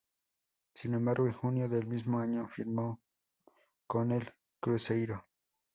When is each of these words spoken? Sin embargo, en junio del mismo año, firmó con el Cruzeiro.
Sin 0.73 0.95
embargo, 0.95 1.27
en 1.27 1.33
junio 1.33 1.69
del 1.69 1.85
mismo 1.85 2.17
año, 2.19 2.47
firmó 2.47 2.99
con 3.85 4.11
el 4.11 4.33
Cruzeiro. 4.59 5.25